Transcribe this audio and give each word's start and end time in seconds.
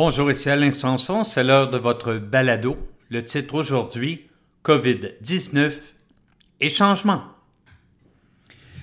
Bonjour, 0.00 0.30
ici 0.30 0.48
Alain 0.48 0.70
Sanson, 0.70 1.24
c'est 1.24 1.42
l'heure 1.42 1.70
de 1.70 1.76
votre 1.76 2.18
balado. 2.18 2.76
Le 3.10 3.24
titre 3.24 3.54
aujourd'hui, 3.54 4.30
COVID-19 4.64 5.74
et 6.60 6.68
changement. 6.68 7.22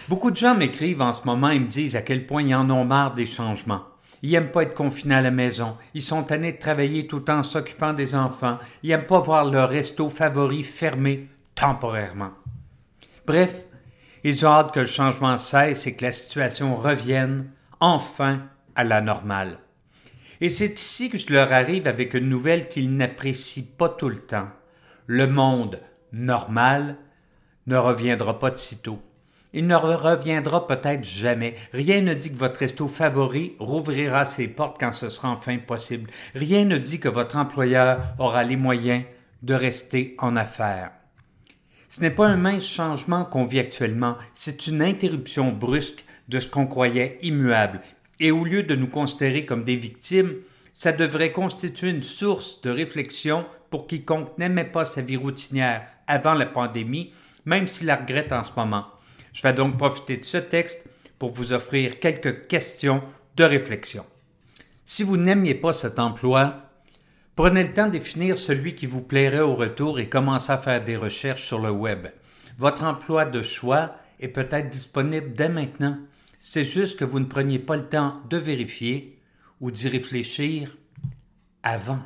Beaucoup 0.10 0.30
de 0.30 0.36
gens 0.36 0.56
m'écrivent 0.56 1.02
en 1.02 1.14
ce 1.14 1.26
moment 1.26 1.52
et 1.52 1.60
me 1.60 1.70
disent 1.70 1.96
à 1.96 2.02
quel 2.02 2.28
point 2.28 2.42
ils 2.44 2.54
en 2.54 2.70
ont 2.70 2.84
marre 2.84 3.14
des 3.14 3.26
changements. 3.26 3.84
Ils 4.24 4.32
n'aiment 4.32 4.52
pas 4.52 4.64
être 4.64 4.74
confinés 4.74 5.16
à 5.16 5.22
la 5.22 5.32
maison. 5.32 5.78
Ils 5.94 6.02
sont 6.02 6.22
tannés 6.22 6.52
de 6.52 6.60
travailler 6.60 7.08
tout 7.08 7.32
en 7.32 7.44
s'occupant 7.44 7.94
des 7.94 8.14
enfants. 8.14 8.60
Ils 8.84 8.90
n'aiment 8.90 9.06
pas 9.06 9.22
voir 9.22 9.46
leur 9.46 9.70
resto 9.70 10.10
favori 10.10 10.64
fermé 10.64 11.30
temporairement. 11.56 12.32
Bref, 13.26 13.68
ils 14.26 14.46
ont 14.46 14.52
hâte 14.52 14.74
que 14.74 14.82
le 14.82 14.86
changement 14.86 15.38
cesse 15.38 15.88
et 15.88 15.96
que 15.96 16.04
la 16.04 16.12
situation 16.12 16.76
revienne 16.76 17.52
enfin 17.80 18.42
à 18.76 18.84
la 18.84 19.00
normale. 19.00 19.60
Et 20.42 20.50
c'est 20.50 20.80
ici 20.80 21.10
que 21.10 21.18
je 21.18 21.32
leur 21.32 21.52
arrive 21.54 21.88
avec 21.88 22.14
une 22.14 22.30
nouvelle 22.30 22.68
qu'ils 22.70 22.96
n'apprécient 22.96 23.64
pas 23.78 23.90
tout 23.90 24.10
le 24.10 24.20
temps. 24.20 24.50
Le 25.08 25.28
monde 25.28 25.82
normal 26.12 26.98
ne 27.68 27.78
reviendra 27.78 28.40
pas 28.40 28.52
de 28.52 28.56
sitôt. 28.56 29.00
Il 29.54 29.68
ne 29.68 29.76
reviendra 29.76 30.68
peut-être 30.68 31.06
jamais. 31.06 31.56
Rien 31.72 32.02
ne 32.02 32.14
dit 32.14 32.30
que 32.30 32.38
votre 32.38 32.60
resto 32.60 32.90
favori 32.90 33.56
rouvrira 33.58 34.26
ses 34.26 34.50
portes 34.50 34.78
quand 34.78 34.92
ce 34.92 35.08
sera 35.08 35.30
enfin 35.30 35.58
possible. 35.58 36.10
Rien 36.34 36.66
ne 36.66 36.78
dit 36.78 37.00
que 37.00 37.08
votre 37.08 37.38
employeur 37.38 38.02
aura 38.20 38.44
les 38.44 38.58
moyens 38.58 39.06
de 39.44 39.54
rester 39.54 40.16
en 40.20 40.36
affaires. 40.36 40.92
Ce 41.88 42.02
n'est 42.02 42.12
pas 42.12 42.28
un 42.28 42.36
mince 42.36 42.66
changement 42.66 43.24
qu'on 43.24 43.46
vit 43.46 43.60
actuellement, 43.60 44.18
c'est 44.34 44.68
une 44.68 44.82
interruption 44.82 45.52
brusque 45.54 46.04
de 46.28 46.40
ce 46.40 46.48
qu'on 46.48 46.68
croyait 46.68 47.18
immuable. 47.22 47.80
Et 48.20 48.32
au 48.32 48.44
lieu 48.44 48.64
de 48.64 48.76
nous 48.76 48.88
considérer 48.88 49.46
comme 49.46 49.64
des 49.64 49.76
victimes, 49.76 50.36
ça 50.74 50.92
devrait 50.92 51.32
constituer 51.32 51.90
une 51.90 52.04
source 52.04 52.62
de 52.62 52.70
réflexion 52.70 53.46
pour 53.70 53.88
quiconque 53.88 54.38
n'aimait 54.38 54.66
pas 54.66 54.86
sa 54.86 55.02
vie 55.02 55.18
routinière 55.18 55.88
avant 56.08 56.34
la 56.34 56.46
pandémie, 56.46 57.14
même 57.46 57.68
s'il 57.68 57.88
la 57.88 57.96
regrette 57.96 58.32
en 58.32 58.44
ce 58.44 58.52
moment. 58.56 58.86
Je 59.34 59.42
vais 59.42 59.54
donc 59.54 59.78
profiter 59.78 60.18
de 60.18 60.26
ce 60.26 60.38
texte 60.38 60.88
pour 61.20 61.32
vous 61.32 61.54
offrir 61.54 62.00
quelques 62.00 62.48
questions 62.48 63.02
de 63.36 63.44
réflexion. 63.44 64.06
Si 64.86 65.04
vous 65.04 65.18
n'aimiez 65.18 65.56
pas 65.56 65.74
cet 65.74 66.00
emploi, 66.00 66.70
prenez 67.36 67.64
le 67.64 67.74
temps 67.74 67.88
de 67.88 67.92
définir 67.92 68.38
celui 68.38 68.76
qui 68.76 68.86
vous 68.86 69.02
plairait 69.02 69.40
au 69.40 69.56
retour 69.56 70.00
et 70.00 70.10
commencez 70.10 70.52
à 70.52 70.58
faire 70.58 70.84
des 70.84 70.96
recherches 70.96 71.46
sur 71.48 71.60
le 71.60 71.72
web. 71.72 72.08
Votre 72.58 72.84
emploi 72.84 73.26
de 73.26 73.42
choix 73.42 73.96
est 74.20 74.30
peut-être 74.30 74.70
disponible 74.70 75.34
dès 75.34 75.50
maintenant. 75.50 75.98
C'est 76.48 76.64
juste 76.64 77.00
que 77.00 77.06
vous 77.06 77.20
ne 77.20 77.26
preniez 77.26 77.58
pas 77.58 77.76
le 77.76 77.90
temps 77.90 78.22
de 78.30 78.38
vérifier 78.38 79.20
ou 79.62 79.72
d'y 79.72 79.90
réfléchir 79.90 80.78
avant. 81.64 82.04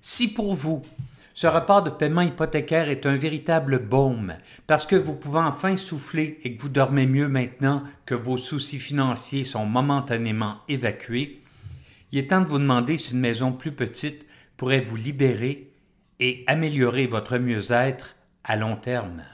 Si 0.00 0.32
pour 0.32 0.54
vous, 0.54 0.82
ce 1.34 1.48
rapport 1.48 1.82
de 1.82 1.90
paiement 1.90 2.20
hypothécaire 2.20 2.88
est 2.88 3.06
un 3.06 3.16
véritable 3.16 3.80
baume 3.80 4.34
parce 4.68 4.86
que 4.86 4.94
vous 4.94 5.16
pouvez 5.16 5.40
enfin 5.40 5.74
souffler 5.74 6.38
et 6.44 6.54
que 6.54 6.62
vous 6.62 6.68
dormez 6.68 7.08
mieux 7.08 7.26
maintenant 7.26 7.82
que 8.06 8.14
vos 8.14 8.36
soucis 8.36 8.78
financiers 8.78 9.42
sont 9.42 9.66
momentanément 9.66 10.58
évacués, 10.68 11.42
il 12.12 12.20
est 12.20 12.28
temps 12.28 12.42
de 12.42 12.48
vous 12.48 12.60
demander 12.60 12.96
si 12.96 13.14
une 13.14 13.18
maison 13.18 13.50
plus 13.50 13.72
petite 13.72 14.24
pourrait 14.56 14.82
vous 14.82 14.94
libérer 14.94 15.72
et 16.20 16.44
améliorer 16.46 17.08
votre 17.08 17.38
mieux-être 17.38 18.14
à 18.44 18.54
long 18.54 18.76
terme. 18.76 19.24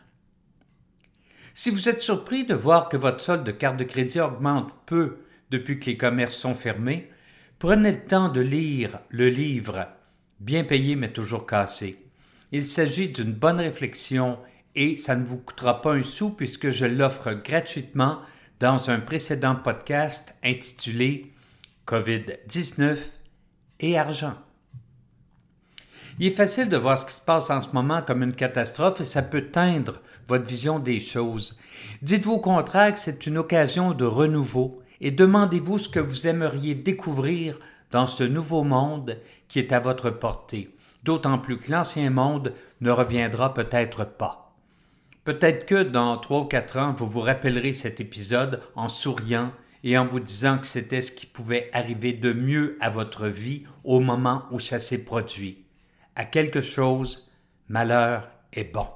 Si 1.58 1.70
vous 1.70 1.88
êtes 1.88 2.02
surpris 2.02 2.44
de 2.44 2.54
voir 2.54 2.90
que 2.90 2.98
votre 2.98 3.22
solde 3.22 3.42
de 3.42 3.50
carte 3.50 3.78
de 3.78 3.84
crédit 3.84 4.20
augmente 4.20 4.74
peu 4.84 5.20
depuis 5.48 5.80
que 5.80 5.86
les 5.86 5.96
commerces 5.96 6.36
sont 6.36 6.54
fermés, 6.54 7.10
prenez 7.58 7.92
le 7.92 8.04
temps 8.04 8.28
de 8.28 8.42
lire 8.42 8.98
le 9.08 9.30
livre 9.30 9.86
Bien 10.38 10.64
payé 10.64 10.96
mais 10.96 11.14
toujours 11.14 11.46
cassé. 11.46 12.10
Il 12.52 12.62
s'agit 12.62 13.08
d'une 13.08 13.32
bonne 13.32 13.58
réflexion 13.58 14.38
et 14.74 14.98
ça 14.98 15.16
ne 15.16 15.24
vous 15.24 15.38
coûtera 15.38 15.80
pas 15.80 15.94
un 15.94 16.02
sou 16.02 16.28
puisque 16.28 16.68
je 16.72 16.84
l'offre 16.84 17.32
gratuitement 17.32 18.20
dans 18.60 18.90
un 18.90 19.00
précédent 19.00 19.56
podcast 19.56 20.34
intitulé 20.44 21.32
COVID-19 21.86 22.98
et 23.80 23.98
argent. 23.98 24.34
Il 26.18 26.28
est 26.28 26.30
facile 26.30 26.70
de 26.70 26.78
voir 26.78 26.98
ce 26.98 27.04
qui 27.04 27.12
se 27.12 27.20
passe 27.20 27.50
en 27.50 27.60
ce 27.60 27.72
moment 27.72 28.00
comme 28.00 28.22
une 28.22 28.34
catastrophe 28.34 29.02
et 29.02 29.04
ça 29.04 29.20
peut 29.20 29.48
teindre 29.52 30.00
votre 30.28 30.46
vision 30.46 30.78
des 30.78 30.98
choses. 30.98 31.60
Dites-vous 32.00 32.32
au 32.32 32.40
contraire 32.40 32.94
que 32.94 32.98
c'est 32.98 33.26
une 33.26 33.36
occasion 33.36 33.92
de 33.92 34.06
renouveau 34.06 34.80
et 35.02 35.10
demandez-vous 35.10 35.76
ce 35.76 35.90
que 35.90 36.00
vous 36.00 36.26
aimeriez 36.26 36.74
découvrir 36.74 37.58
dans 37.90 38.06
ce 38.06 38.24
nouveau 38.24 38.64
monde 38.64 39.18
qui 39.46 39.58
est 39.58 39.72
à 39.72 39.78
votre 39.78 40.08
portée, 40.08 40.74
d'autant 41.02 41.38
plus 41.38 41.58
que 41.58 41.70
l'ancien 41.70 42.08
monde 42.08 42.54
ne 42.80 42.90
reviendra 42.90 43.52
peut-être 43.52 44.06
pas. 44.06 44.54
Peut-être 45.24 45.66
que 45.66 45.82
dans 45.82 46.16
trois 46.16 46.40
ou 46.40 46.44
quatre 46.44 46.78
ans, 46.78 46.94
vous 46.96 47.10
vous 47.10 47.20
rappellerez 47.20 47.74
cet 47.74 48.00
épisode 48.00 48.62
en 48.74 48.88
souriant 48.88 49.52
et 49.84 49.98
en 49.98 50.06
vous 50.06 50.20
disant 50.20 50.56
que 50.56 50.66
c'était 50.66 51.02
ce 51.02 51.12
qui 51.12 51.26
pouvait 51.26 51.68
arriver 51.74 52.14
de 52.14 52.32
mieux 52.32 52.78
à 52.80 52.88
votre 52.88 53.26
vie 53.26 53.64
au 53.84 54.00
moment 54.00 54.44
où 54.50 54.60
ça 54.60 54.80
s'est 54.80 55.04
produit. 55.04 55.65
À 56.18 56.24
quelque 56.24 56.62
chose, 56.62 57.30
malheur 57.68 58.30
est 58.54 58.64
bon. 58.64 58.86